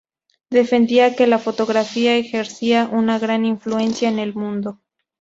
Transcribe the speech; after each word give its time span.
Defendía 0.49 1.15
que 1.15 1.27
la 1.27 1.37
fotografía 1.37 2.15
ejercería 2.17 2.89
una 2.91 3.19
gran 3.19 3.45
influencia 3.45 4.09
en 4.09 4.17
el 4.17 4.33
mundo. 4.33 4.79